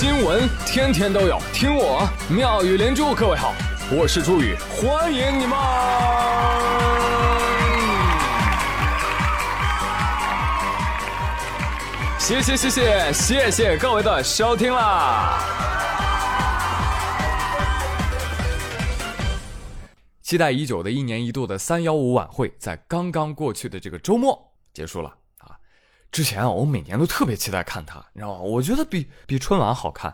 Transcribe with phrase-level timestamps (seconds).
[0.00, 3.14] 新闻天天都有，听我妙语连珠。
[3.14, 3.52] 各位好，
[3.92, 5.58] 我是朱宇，欢迎你们！
[12.18, 15.38] 谢谢谢谢谢谢各位的收听啦！
[20.22, 25.19] 期待已久的一年一度的三幺五晚会，在刚刚过去的这个周末结束了。
[26.12, 28.40] 之前啊，我每年都特别期待看它，你知道吗？
[28.40, 30.12] 我觉得比比春晚好看。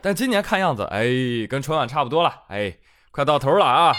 [0.00, 1.04] 但今年看样子，哎，
[1.48, 2.74] 跟春晚差不多了，哎，
[3.10, 3.94] 快到头了啊！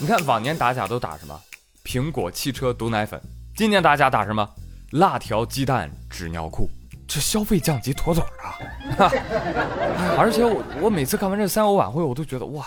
[0.00, 1.40] 你看往年打假都打什么？
[1.84, 3.20] 苹果、汽车、毒奶粉。
[3.54, 4.48] 今年打假打什么？
[4.92, 6.68] 辣条、鸡蛋、纸尿裤。
[7.06, 9.08] 这消费降级妥妥的。
[10.18, 12.66] 而且我我每次看完这三幺晚会，我都觉得哇。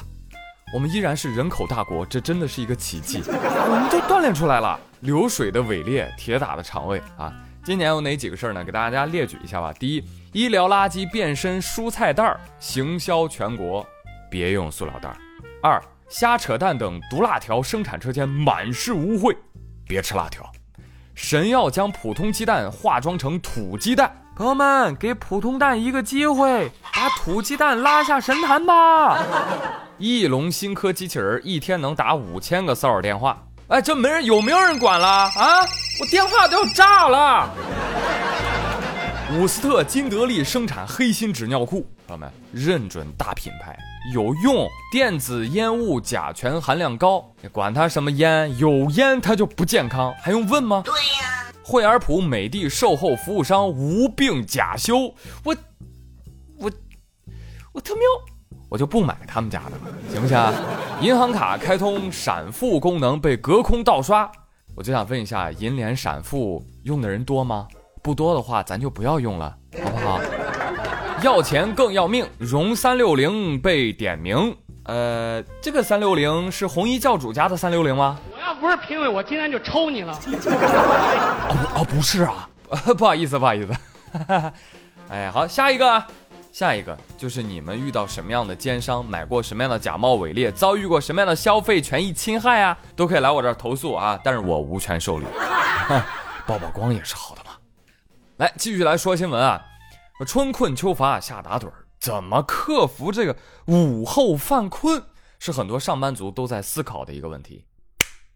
[0.73, 3.22] 我们依然是人口大国，这真的是一个奇迹。
[3.27, 7.31] 我们就锻炼出来了，流水的尾裂，铁打的肠胃啊！
[7.64, 8.64] 今年有哪几个事儿呢？
[8.64, 9.72] 给大家列举一下吧。
[9.73, 13.86] 第一，医疗垃圾变身蔬菜袋儿，行销全国，
[14.31, 15.17] 别用塑料袋儿。
[15.62, 19.38] 二，瞎扯淡等毒辣条生产车间满是污秽，
[19.88, 20.44] 别吃辣条。
[21.14, 29.19] 神要将普通鸡蛋化妆成土鸡蛋，朋友们给普通蛋一个机会，把土鸡蛋拉下神坛吧。
[30.04, 35.62] 翼龙新科机器人一天能打五千个骚扰电话，哎，这没人有没有人管了啊？
[36.02, 37.50] 我电话都要炸了。
[39.40, 43.80] 伍斯特金德利生产黑心纸尿裤，朋友们认准大品牌
[44.14, 50.81] 有用，电子烟雾甲醛含量高，你管它什么烟，有烟它就不健康，还用问吗？
[50.84, 51.46] 对呀。
[51.64, 55.16] 惠而浦美的售后服务商无病假修，
[55.46, 55.56] 我
[56.58, 56.70] 我
[57.72, 58.04] 我特喵。
[58.73, 60.35] 我就不买他们家的了，行不行？
[60.99, 64.27] 银行卡开通闪付功能被隔空盗刷，
[64.75, 67.67] 我就想问一下，银联闪付用的人多吗？
[68.01, 70.19] 不多的话，咱就不要用了，好不好？
[71.21, 78.17] 要钱更要命，融三六零被点名，呃，这个三六零是红衣教主家的三六零吗？
[78.33, 80.19] 我要不是评委，我今天就抽你了。
[80.25, 82.50] 哦哦，不是啊，
[82.97, 83.72] 不好意思，不好意思。
[85.12, 86.03] 哎，好，下一个。
[86.53, 95.25] 下一个就是你们遇到什么样的奸商，买过什么样的假冒伪劣，遭遇过什么样的消费权益侵害啊，都可以来我这儿投诉啊，但是我无权受理，
[96.46, 97.53] 曝曝光也是好的嘛。
[98.38, 99.66] 来，继续来说新闻啊，
[100.28, 105.02] 春困秋乏夏打盹儿，怎么克服这个午后犯困，
[105.40, 107.66] 是很多上班族都在思考的一个问题。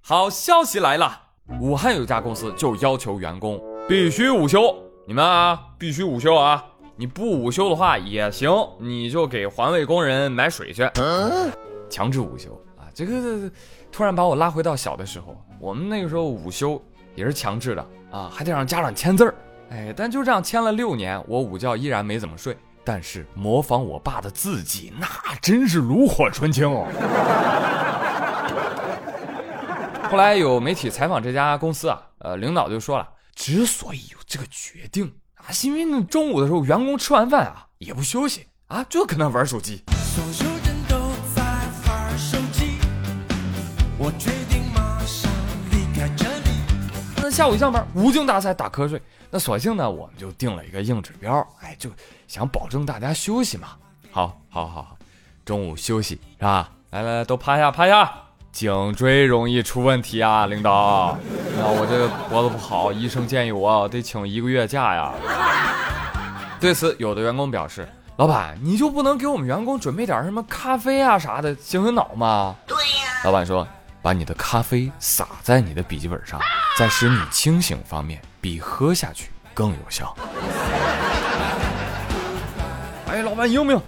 [0.01, 1.22] 好消息来了，
[1.61, 4.75] 武汉有家公司就要求员工必须午休，
[5.06, 6.66] 你们啊，必须午休啊。
[6.99, 8.49] 你不午休的话也行，
[8.79, 10.89] 你就给环卫工人买水去，
[11.91, 12.89] 强制午休啊！
[12.91, 13.49] 这个
[13.91, 19.35] 突然把我拉回到小的时候，我们那个时候午休也是强制的啊，还得让家长签字儿。
[19.69, 25.07] 哎，但就这样签了六年，我午觉依然没怎么睡，但是模仿我爸的字迹那
[25.39, 26.87] 真是炉火纯青哦。
[30.09, 35.13] 后来有媒体采访这家公司啊，呃，领导就说了，之所以有这个决定。
[35.47, 39.81] 啊，因为那中午的时候，员工吃完饭啊也不休息啊，就搁那玩手机。
[47.15, 49.01] 那下午一上班，无精打采打瞌睡。
[49.31, 51.89] 那索性呢，我们就定了一个硬指标，哎，就
[52.27, 53.69] 想保证大家休息嘛。
[54.11, 54.97] 好，好，好，好，
[55.45, 56.69] 中午休息是吧？
[56.89, 58.26] 来来来，都趴下，趴下。
[58.51, 60.71] 颈椎容易出问题啊，领导。
[60.73, 61.17] 啊，
[61.65, 65.11] 我这个脖子不好，医生建议我得请一个月假呀。
[66.59, 67.87] 对此，有的员工表示
[68.17, 73.21] ：“老板，你就不能给我们员工准备点什么咖啡啊啥的，醒醒脑吗？”对呀。
[73.23, 73.67] 老板说
[74.01, 76.39] ：“把你的咖啡洒在你的笔记本上，
[76.77, 80.15] 在使你清醒方面，比喝下去更有效。”
[83.09, 83.81] 哎，老板，你有没有？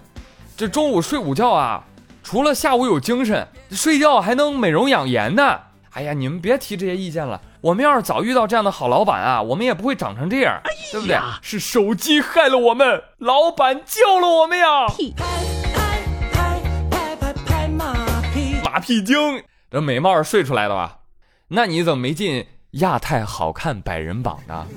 [0.55, 1.83] 这中午睡午觉啊？
[2.29, 5.61] 除了下午有精神，睡觉还能美容养颜呢。
[5.93, 7.41] 哎呀，你们别提这些意见了。
[7.59, 10.61] 我们要是早遇到这样的好老板啊，我们也不会长成这样，
[10.91, 11.17] 对不对？
[11.41, 14.85] 是手机害了我们，老板救了我们呀！
[18.63, 20.99] 马屁精，这美貌是睡出来的吧？
[21.47, 24.67] 那你怎么没进亚太好看百人榜呢？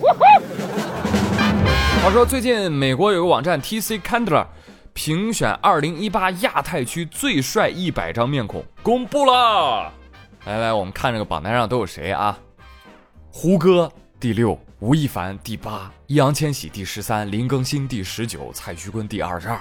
[2.02, 4.46] 话说最近美国有个网站 T C Candler。
[4.94, 9.90] 评选二零一八亚太区最帅一百张面孔公布了，
[10.44, 12.38] 来来，我们看这个榜单上都有谁啊？
[13.30, 13.90] 胡歌
[14.20, 19.58] 第六，吴亦凡第八，易烊千玺第十三，林更新第十九，蔡徐坤第二十二。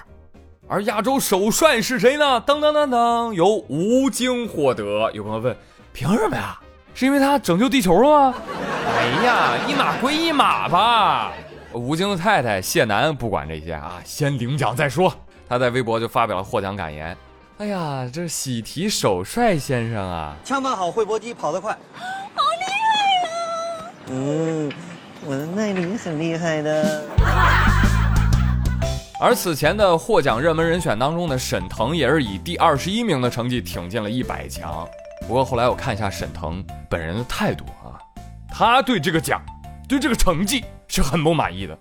[0.68, 2.42] 而亚洲首帅是谁呢？
[2.42, 5.10] 噔噔噔噔，由吴京获得。
[5.14, 5.56] 有朋友问，
[5.94, 6.60] 凭什么呀？
[6.94, 8.38] 是因为他拯救地球了吗？
[8.86, 11.32] 哎呀，一码归一码吧。
[11.74, 15.14] 吴京的太太谢楠不管这些啊，先领奖再说。
[15.48, 17.16] 他在微博就发表了获奖感言。
[17.58, 21.72] 哎呀，这喜提首帅先生啊，枪法好，会搏击，跑得快，
[22.34, 22.94] 好厉害
[23.28, 23.92] 呀！
[24.08, 24.72] 嗯，
[25.26, 27.04] 我的耐力很厉害的。
[29.20, 34.88] 而此前的获奖热门人选当中的沈腾也是以第二十一名的成绩挺进了一百强。
[35.28, 38.02] 不过后来我看一下沈腾本人的态度啊，
[38.50, 39.40] 他对这个奖，
[39.88, 41.78] 对这个成绩是很不满意的。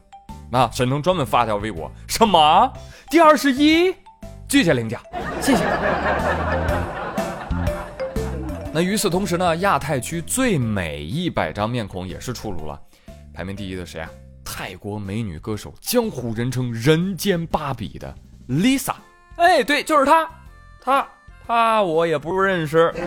[0.50, 2.72] 那沈腾专门发条微博，什么
[3.10, 3.94] 第二十一，
[4.48, 5.02] 拒绝领奖，
[5.40, 5.64] 谢谢。
[8.72, 12.80] 那与此同时呢，亚太区最美一百张面孔也是出炉了，
[13.34, 14.08] 排名第一的谁啊？
[14.44, 18.14] 泰国美女歌手，江湖人称“人间芭比”的
[18.48, 18.94] Lisa，
[19.36, 20.30] 哎，对，就是她，
[20.80, 21.08] 她，
[21.46, 22.94] 她，我也不认识。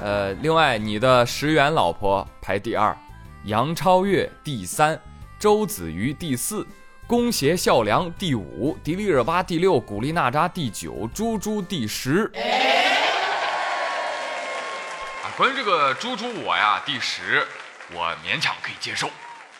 [0.00, 2.96] 呃，另外，你的石原老婆排第二，
[3.44, 5.02] 杨超越第三，
[5.36, 6.64] 周子瑜第四，
[7.08, 12.30] 宫胁孝良第五，迪丽热巴第六，古力娜扎第九，猪猪第十。
[15.24, 17.44] 啊，关于这个猪猪我呀，第十，
[17.92, 19.08] 我勉强可以接受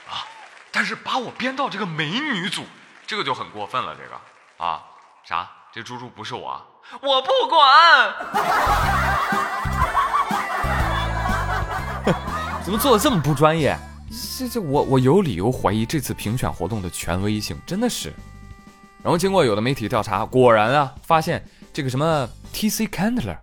[0.08, 0.22] 啊。
[0.70, 2.64] 但是把我编到这个美女组，
[3.04, 3.96] 这个就很过分了。
[3.96, 4.80] 这个啊，
[5.24, 5.50] 啥？
[5.72, 6.64] 这猪猪不是我，
[7.00, 8.14] 我不管。
[12.64, 13.76] 怎么做的这么不专业？
[14.38, 18.12] 这这我我有理由怀疑这次评选活动的权威性，真的是。
[19.02, 23.36] 然后经过有的媒体调查，果然啊，发现这个什么 T C Candler，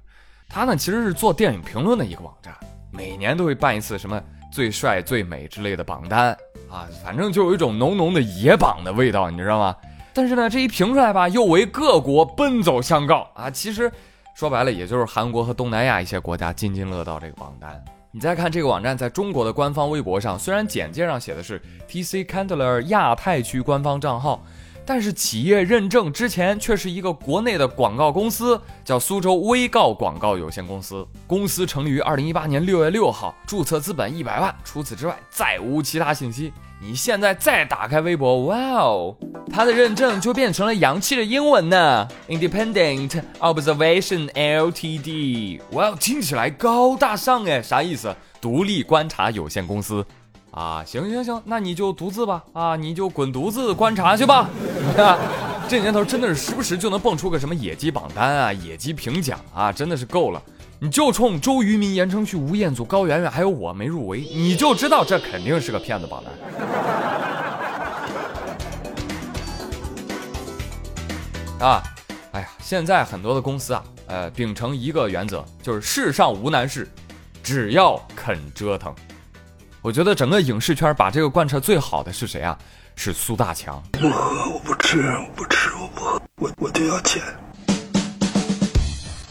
[0.47, 2.55] 他呢其实是做电影评论的一个网站，
[2.91, 4.21] 每年都会办一次什么。
[4.51, 6.35] 最帅、最美之类的榜单
[6.71, 9.75] 啊，反正就有一种浓浓的野榜的味道，你知道吗？
[10.11, 13.47] 但是呢，这一评出来吧，又为各国奔走相告啊。
[13.47, 13.91] 其实
[14.33, 17.79] 说白了，也就是韩国和东南亚一些国家津津乐道这个榜单。
[18.11, 24.43] 你再看这个网站在中国的官方微博上，虽然简介上写的是 T C Candler 亚太区官方账号。
[24.89, 31.05] 但是企业认证之前却是一个国内的广告公司，叫苏州微告广告有限公司。
[31.27, 34.51] 公司成立于二零一八年六月六号，注册资本一百万。
[34.63, 36.51] 除此之外，再无其他信息。
[36.81, 39.15] 你现在再打开微博，哇哦，
[39.51, 45.61] 它的认证就变成了洋气的英文呢，Independent Observation Ltd。
[45.73, 48.11] 哇哦，听起来高大上哎，啥意思？
[48.41, 50.03] 独立观察有限公司。
[50.51, 54.49] 啊，行行行，那你就独自吧，啊，你就滚犊子观察去吧。
[54.81, 55.17] 你 看
[55.67, 60.41] 这年头真的是时不时就能蹦出个什么野鸡榜单啊，野鸡评奖啊，真的是够了。
[60.79, 66.33] 你就冲周渝民、言承旭、吴彦祖、高圆圆还有我没入围，你就知道这肯定是个骗子榜单。
[71.67, 71.83] 啊，
[72.31, 76.87] 哎呀，现在很多的公司啊，呃，秉承一个原则，就是世上无难事，
[77.43, 78.95] 只要肯折腾。
[79.81, 82.57] 我觉得整个影视圈把这个贯彻最好的是谁啊？
[83.01, 83.81] 是苏大强。
[83.93, 87.21] 不喝，我不吃，我不吃，我不喝，我我就要钱。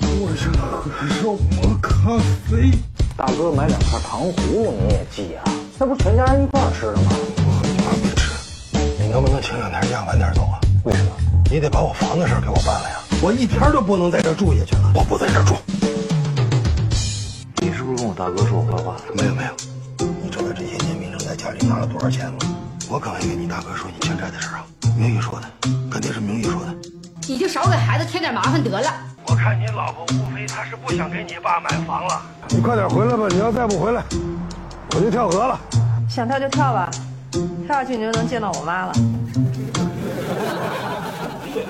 [0.00, 0.90] 我想喝
[1.22, 2.16] 肉沫咖
[2.48, 2.70] 啡。
[3.14, 5.44] 大哥买两块糖葫芦你也寄啊？
[5.78, 7.10] 那不全家人一块吃的吗？
[7.44, 8.32] 我和你妈没吃。
[9.02, 10.58] 你能不能请两天假晚点走啊？
[10.84, 11.10] 为什么？
[11.50, 12.96] 你得把我房子事给我办了呀！
[13.20, 14.92] 我一天都不能在这住下去了。
[14.94, 15.54] 我不在这住。
[17.60, 18.96] 你是不是跟我大哥说我坏话？
[19.14, 19.50] 没有没有。
[20.24, 22.38] 你知道这些年明成在家里拿了多少钱吗？
[22.90, 24.64] 我刚也跟你大哥说你欠债的事啊，
[24.96, 25.46] 明玉说的，
[25.90, 26.74] 肯定是明玉说的。
[27.28, 28.90] 你就少给孩子添点麻烦得了。
[29.26, 32.22] 我看你老婆无非她是不想给你爸买房了。
[32.48, 34.02] 你快点回来吧，你要再不回来，
[34.92, 35.60] 我就跳河了。
[36.08, 36.88] 想跳就跳吧，
[37.66, 38.94] 跳下去你就能见到我妈了。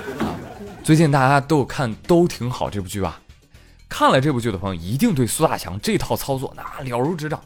[0.81, 3.19] 最近大家都有看都挺好这部剧吧？
[3.89, 7.37] 看了这部剧的朋友一定对苏大强这套操作那了如指掌。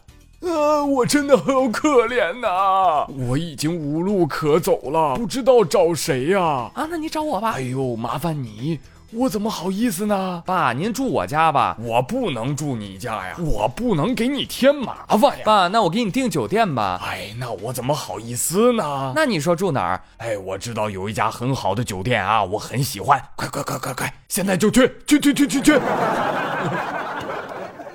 [0.45, 3.05] 啊，我真的好可怜呐！
[3.29, 6.69] 我已经无路可走了，不知道找谁呀？
[6.73, 7.53] 啊，那你找我吧。
[7.55, 8.79] 哎呦，麻烦你，
[9.13, 10.43] 我怎么好意思呢？
[10.45, 11.77] 爸，您住我家吧。
[11.79, 15.43] 我不能住你家呀，我不能给你添麻烦呀。
[15.45, 16.99] 爸，那我给你订酒店吧。
[17.01, 19.13] 哎，那我怎么好意思呢？
[19.15, 20.01] 那你说住哪儿？
[20.17, 23.21] 哎，我知道有一家很好的酒店啊，我很喜欢。
[23.37, 25.79] 快快快快快，现在就去去去去去去！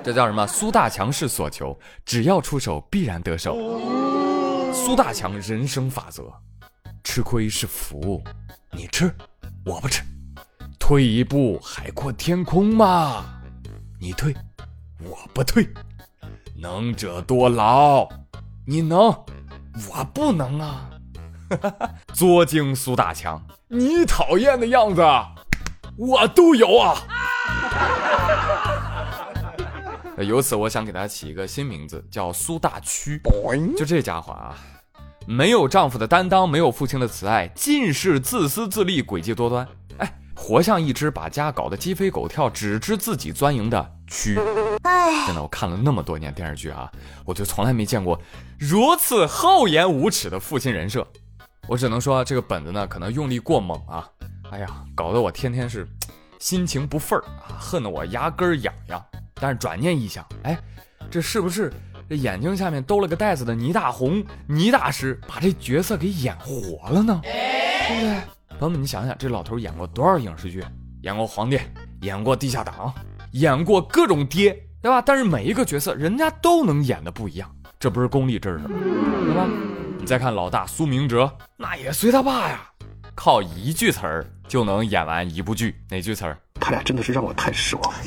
[0.08, 0.46] 这叫什么？
[0.46, 3.54] 苏大强式所求，只要出手必然得手。
[4.72, 6.32] 苏大强人生法则：
[7.04, 8.24] 吃亏是福，
[8.72, 9.14] 你吃，
[9.66, 10.02] 我不吃；
[10.78, 13.22] 退一步海阔天空嘛，
[14.00, 14.34] 你退，
[15.02, 15.68] 我不退。
[16.56, 18.08] 能者多劳，
[18.66, 19.08] 你能，
[19.90, 20.88] 我不能啊！
[22.14, 25.02] 作精苏大强，你讨厌的样子，
[25.98, 26.96] 我都有啊！
[30.18, 33.20] 呃由此我想给他起一个新名字，叫苏大蛆。
[33.76, 34.58] 就这家伙啊，
[35.28, 39.64] 没有丈夫的担当，没有父亲的慈爱，尽是自私自利、诡计多端。
[39.98, 44.40] 哎，活像一只把家搞得鸡飞狗跳、只知自己钻营的蛆。
[44.82, 46.90] 哎，真的，我看了那么多年电视剧啊，
[47.24, 48.20] 我就从来没见过
[48.58, 51.06] 如此厚颜无耻的父亲人设。
[51.68, 54.04] 我只能说，这个本子呢，可能用力过猛啊。
[54.50, 55.86] 哎呀，搞得我天天是
[56.40, 59.00] 心情不忿儿啊，恨得我牙根痒痒。
[59.40, 60.58] 但是转念一想，哎，
[61.10, 61.72] 这是不是
[62.08, 67.20] 这眼睛下面兜了个袋子的倪大红倪大师把这角色给演活了呢？
[67.22, 68.20] 对不对？
[68.58, 70.64] 朋友们，你想想，这老头演过多少影视剧？
[71.02, 71.60] 演过皇帝，
[72.00, 72.92] 演过地下党，
[73.30, 74.50] 演过各种爹，
[74.82, 75.00] 对吧？
[75.00, 78.76] 但是每一个角色，人家都能演的不一样，这不是功力，这是什么？
[79.24, 79.46] 对吧？
[80.00, 82.68] 你再看老大苏明哲，那也随他爸呀，
[83.20, 85.74] 靠一句词儿就能演完一部剧。
[85.90, 86.38] 哪句词儿？
[86.60, 87.98] 他俩真的是让我太失望了。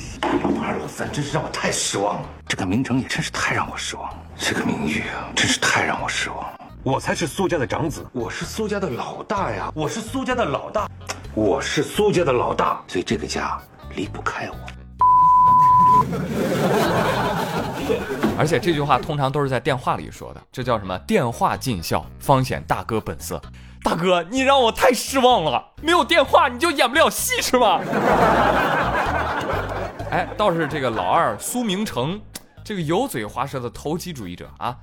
[0.42, 2.30] 老二老三真是让我太失望了。
[2.48, 4.18] 这个名城也真是太让我失望了。
[4.38, 6.62] 这个名誉啊，真是太让我失望了。
[6.82, 10.90] 我才是苏家的长子，我是苏家的老大呀，我是苏家的老大，
[11.36, 13.60] 我是苏家的老大，所以这个家
[13.94, 14.56] 离不开我。
[18.38, 20.98] 而且这句话通常都是在电话里说的，这叫什么？
[21.00, 23.42] 电话尽孝，方显大哥本色。
[23.84, 27.82] 大哥，你让我太失望了，没有电话你就演不了戏是吧？
[30.12, 32.20] 哎，倒是这个老二苏明成，
[32.64, 34.76] 这个油嘴滑舌的投机主义者啊，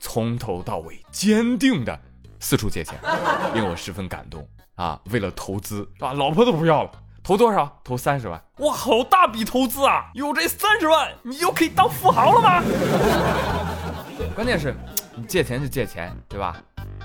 [0.00, 1.98] 从头到尾坚定的
[2.40, 2.98] 四处借钱，
[3.52, 4.98] 令我十分感动啊！
[5.10, 6.90] 为了投资啊，老婆都不要了。
[7.26, 7.80] 投多少？
[7.82, 8.40] 投三十万！
[8.58, 10.12] 哇，好大笔投资啊！
[10.14, 12.62] 有这三十万，你就可以当富豪了吗？
[14.32, 14.72] 关键是，
[15.16, 16.62] 你借钱就借钱，对吧？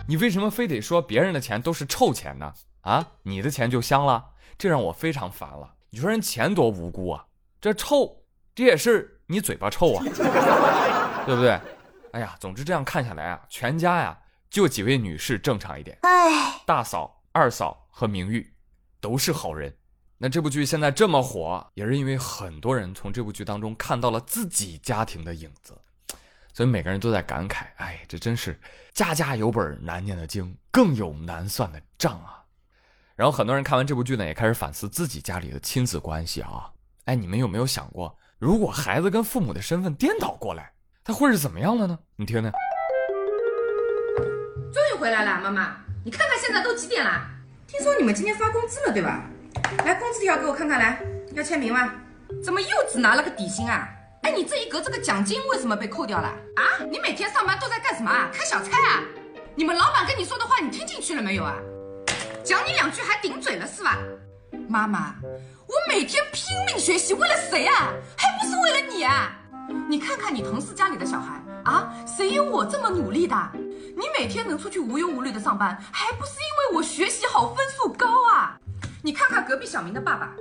[0.07, 2.53] 你为什么非得说别人的钱都是臭钱呢？
[2.81, 4.23] 啊，你的钱就香了？
[4.59, 5.73] 这让我非常烦了。
[5.89, 7.25] 你说人钱多无辜啊，
[7.59, 8.17] 这臭，
[8.53, 10.03] 这也是你嘴巴臭啊，
[11.25, 11.59] 对不对？
[12.11, 14.15] 哎呀，总之这样看下来啊，全家呀
[14.51, 15.97] 就几位女士正常一点。
[16.03, 18.53] 哎，大嫂、二嫂和明玉
[18.99, 19.75] 都是好人。
[20.23, 25.75] 那这部剧现在这么火，也是因为很多人从这部剧当中看到了自己家庭的影子，
[26.53, 28.59] 所以每个人都在感慨：哎，这真是
[28.93, 32.45] 家家有本难念的经，更有难算的账啊！
[33.15, 36.69] 然后很多人看完这部剧呢，也开始反思自己家里的亲子关系啊。
[37.05, 40.71] 哎，你们有没有想过，如果孩子跟父母的身份颠倒过来，
[41.03, 41.97] 他会是怎么样的呢？
[42.15, 42.51] 你听听。
[44.71, 47.27] 终于回来了，妈妈，你看看现在都几点了？
[47.65, 49.27] 听说你们今天发工资了，对吧？
[49.85, 51.01] 来，工资条给我看看，来，
[51.33, 51.91] 要签名吗？
[52.43, 53.87] 怎么又只拿了个底薪啊？
[54.23, 56.27] 哎，你这一格这个奖金为什么被扣掉了？
[56.27, 56.63] 啊？
[56.91, 58.29] 你每天上班都在干什么啊？
[58.33, 59.01] 开小差啊？
[59.55, 61.55] 你们老板跟你说的话你听进去了没有啊？
[62.43, 63.97] 讲你两句还顶嘴了是吧？
[64.67, 67.93] 妈妈，我每天拼命学习，为了谁啊？
[68.17, 69.31] 还不是为了你啊？
[69.89, 73.35] 你看看你同事家里的小孩啊，谁有我这么努力的？
[73.53, 78.57] 你每天能出去无忧无虑的上班，还不是因为我学习好，分数高啊？
[79.11, 80.33] 你看看隔壁小明的爸爸，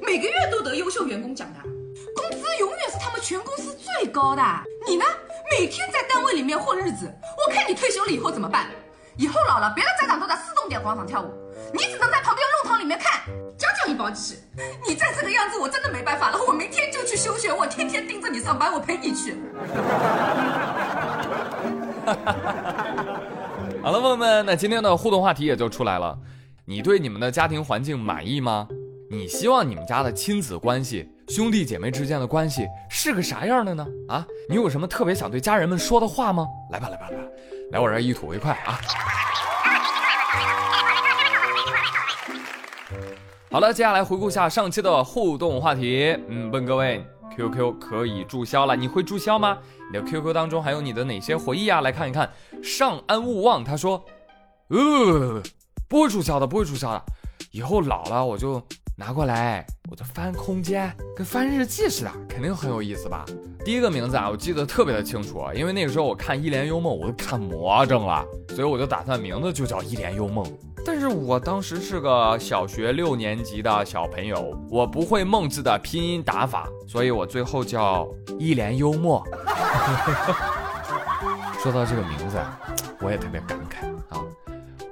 [0.00, 1.60] 每个月都得优秀员工奖的，
[2.14, 4.42] 工资永远是他们全公司最高的。
[4.86, 5.04] 你呢，
[5.50, 7.12] 每天在单位里面混日子，
[7.44, 8.68] 我看你退休了以后怎么办？
[9.16, 11.34] 以后老了，别的家长都在四重点广场跳舞，
[11.74, 13.22] 你只能在旁边弄堂里面看，
[13.58, 14.38] 将就一包气。
[14.86, 19.34] 你再这个样子，我真的没办法了，我明天就去休学，我天天盯着你上班，我陪你去。
[23.82, 26.16] 好了，朋友们，那今天的互动话题也就出来了。
[26.64, 28.68] 你对你们的家庭环境满意吗？
[29.10, 33.84] 你希望你们家的亲子关系、兄弟姐妹之间的关系是个啥样的呢？
[34.08, 36.46] 啊，你有什么特别想对家人们说的话吗？
[36.70, 37.24] 来吧，来吧，来吧，
[37.72, 38.80] 来我这儿一吐为快啊！
[43.50, 46.16] 好了，接下来回顾下上期的互动话题。
[46.28, 47.04] 嗯，问各位
[47.36, 49.58] ，QQ 可以注销了，你会注销吗？
[49.92, 51.80] 你的 QQ 当中还有你的哪些回忆啊？
[51.80, 52.30] 来看一看，
[52.62, 54.04] 上安勿忘，他说，
[54.68, 55.42] 呃。
[55.92, 57.02] 不会注销的，不会注销的。
[57.50, 58.62] 以后老了我就
[58.96, 63.26] 拿过来，我就翻空间，跟翻日记似的，肯定很有意思吧？
[63.62, 68.24] 第一个名字啊，我记得特别的清楚，因为那个时候我看《一帘幽梦》，我都看魔怔了，
[68.56, 70.42] 所以我就打算名字就叫《一帘幽梦》。
[70.82, 78.08] 但是我当时是个小学六年级的小朋友，我不会梦字的拼音打法，所以我最后叫
[78.38, 79.22] 一帘幽默。
[81.62, 82.38] 说到这个名字，
[82.98, 83.91] 我也特别感慨。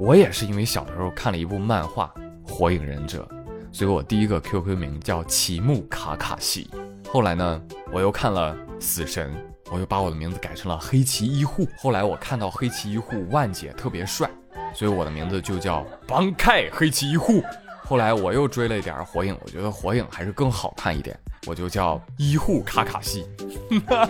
[0.00, 2.10] 我也是因为小时候看了一部漫画
[2.50, 3.28] 《火影忍者》，
[3.70, 6.70] 所以我第一个 QQ 名叫奇木卡卡西。
[7.12, 7.60] 后来呢，
[7.92, 9.30] 我又看了《死神》，
[9.70, 11.68] 我又把我的名字改成了黑崎一护。
[11.76, 14.26] 后来我看到黑崎一护万姐特别帅，
[14.72, 17.44] 所以我的名字就叫邦凯黑崎一护。
[17.84, 21.14] 后来我又追了一点火影，我觉得火影还是更好看一点，
[21.46, 23.26] 我就叫一护卡卡西，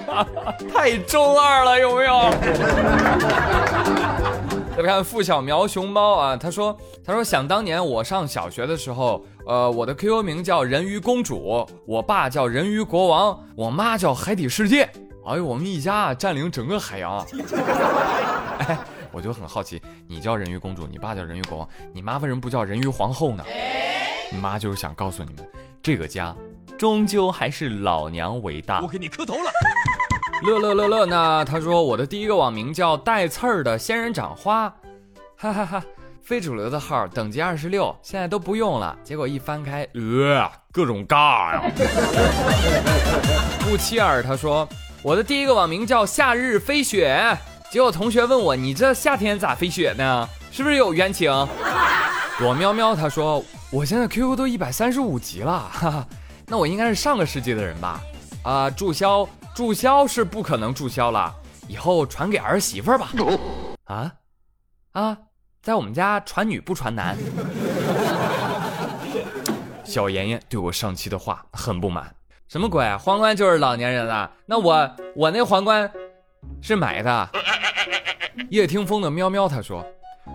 [0.73, 2.31] 太中二了，有没有？
[4.77, 6.75] 再看付小苗熊猫啊，他说
[7.05, 14.89] 他说想当年我上小学的时候，呃，我的 QQ 名叫人鱼公主，我爸叫人鱼国王，我妈叫海底世界。
[15.27, 17.19] 哎呦，我们一家占领整个海洋！
[18.61, 18.79] 哎，
[19.13, 23.45] 我就很好奇，你叫人鱼公主，你爸叫人鱼国王，你妈为什么不叫人鱼皇后呢？
[24.33, 25.47] 你妈就是想告诉你们，
[25.83, 26.35] 这个家
[26.79, 28.81] 终究还是老娘为大。
[28.81, 29.51] 我给你磕头了。
[30.43, 31.45] 乐乐乐乐呢？
[31.45, 34.73] 他说我的第一个网名叫带刺儿的仙人掌花，
[35.37, 35.83] 哈哈哈。
[36.23, 38.97] 非主流的号等级二十六，现在都不用了。
[39.03, 41.63] 结果一翻开，呃，各种尬呀。
[43.61, 44.69] 布七尔他说
[45.03, 47.37] 我的第一个网名叫夏日飞雪，
[47.69, 50.29] 结果同学问我你这夏天咋飞雪呢？
[50.53, 51.31] 是不是有冤情？
[52.39, 56.07] 躲喵喵他说我现在 QQ 都一百三十五级了，哈哈，
[56.47, 58.01] 那我应该是上个世纪的人吧？
[58.45, 59.29] 啊，注销。
[59.61, 61.35] 注销是不可能注销了，
[61.69, 63.11] 以后传给儿媳妇儿吧。
[63.85, 64.11] 啊
[64.93, 65.19] 啊，
[65.61, 67.15] 在我们家传女不传男。
[69.85, 72.11] 小妍妍对我上期的话很不满，
[72.49, 72.97] 什么鬼？
[72.97, 74.31] 皇冠就是老年人了？
[74.47, 75.93] 那我我那皇冠
[76.63, 77.29] 是买的。
[78.49, 79.85] 叶听风的喵喵他说，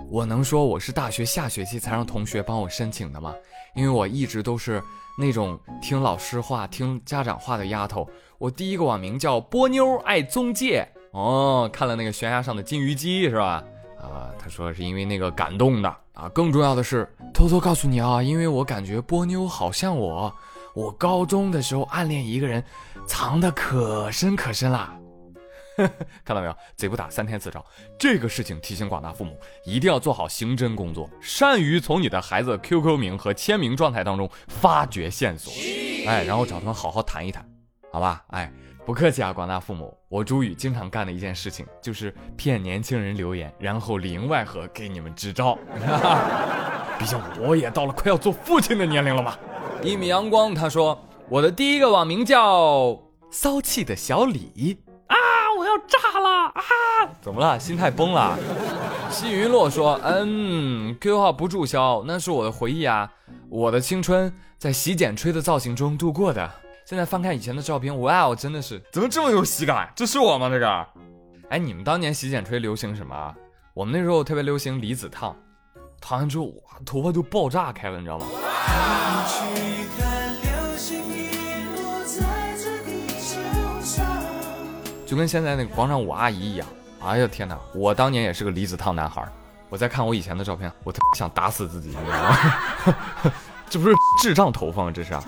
[0.07, 3.33] 我能说我是大学下学期才让同学帮我申请的吗？
[3.73, 4.79] 因为我一直都是
[5.17, 8.07] 那种听老师话、听家长话的丫头。
[8.37, 13.63] 我第一个网名叫波妞爱宗介哦，看了那个悬崖上的金鱼姬是吧？
[13.97, 16.27] 啊，他说是因为那个感动的啊。
[16.29, 20.33] 更重要的是，偷偷告诉你啊，因为我感觉波妞好像我，
[20.73, 22.63] 我高中的时候暗恋一个人，
[23.07, 24.93] 藏的可深可深啦。
[26.23, 27.63] 看到没有，贼不打三天自招。
[27.99, 35.51] 这个事情提醒广大父母，一定要做好刑侦工作，善于从你的孩子 QQ 名和签名状态当中发掘线索，
[36.07, 37.45] 哎，然后找他们好好谈一谈。
[37.91, 38.51] 好吧，哎，
[38.85, 45.57] 不客气啊，广大父母，我朱宇经常干的一件事情就是骗年轻人留言，然后里应外合给你们支招。
[46.99, 49.37] 毕竟我也到了快要做父亲的年龄了嘛。
[49.83, 50.97] 一米阳光他说，
[51.29, 52.97] 我的第一个网名叫
[53.29, 54.77] 骚气的小李，
[55.87, 56.61] 炸了啊！
[57.21, 57.59] 怎么了？
[57.59, 58.37] 心态崩了？
[59.09, 63.11] 西云落说，嗯，QQ 号不注销，那是我的回忆啊，
[63.49, 66.49] 我的青春在洗剪吹的造型中度过的。
[66.85, 69.91] 现在翻看以前的照片，哇哦，真的是怎么这么有喜感？
[69.95, 70.49] 这是我吗？
[70.49, 70.87] 这个？
[71.49, 73.35] 哎，你们当年洗剪吹流行什么？
[73.73, 75.35] 我们那时候特别流行离子烫，
[75.99, 78.25] 烫完之后哇，头发就爆炸开了，你知道吗？
[85.05, 86.67] 就跟现在那个广场舞阿姨一样。
[87.03, 89.23] 哎呀天哪，我当年也是个离子烫男孩。
[89.69, 92.37] 我在看我以前的照片，我特别想打死自己，你知道吗？
[93.69, 94.91] 这不是智障头发吗？
[94.93, 95.23] 这是啊？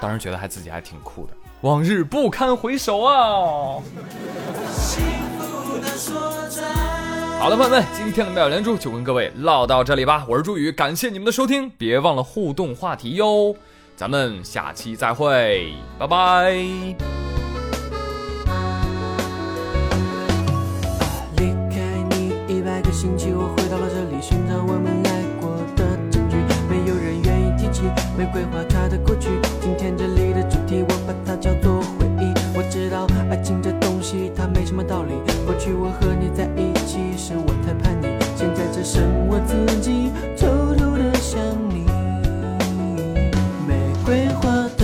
[0.00, 3.78] 当时觉得还自己还挺酷的，往日不堪回首啊！
[7.38, 10.24] 好了，朋友们，今天的妙连珠就跟各位唠到这里吧。
[10.28, 13.54] 我是朱宇，感谢你们的收听，别忘了互动话题哟。
[13.96, 17.21] 咱们下期再会，拜拜。
[23.02, 25.10] 星期我回到了这里，寻找我们来
[25.40, 26.36] 过的证据。
[26.70, 27.82] 没有人愿意提起
[28.16, 29.28] 玫瑰花它的过去。
[29.60, 32.32] 今天这里的主题，我把它叫做回忆。
[32.54, 35.14] 我知道爱情这东西，它没什么道理。
[35.44, 38.06] 过去我和你在一起，是我太叛逆。
[38.36, 41.84] 现在只剩我自己，偷偷的想你。
[43.66, 43.74] 玫
[44.06, 44.81] 瑰花的。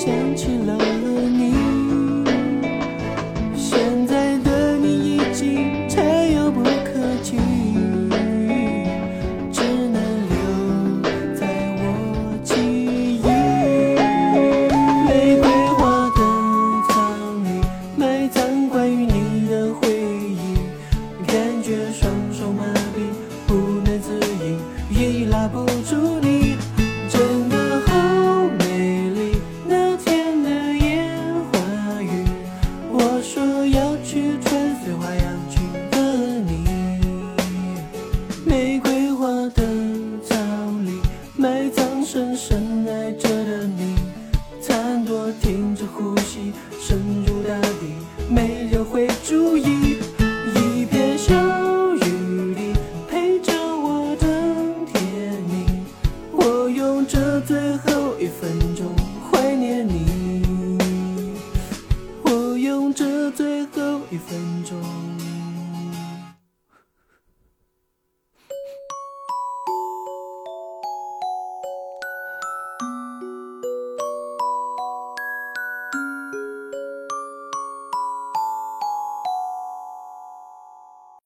[0.00, 0.59] 想去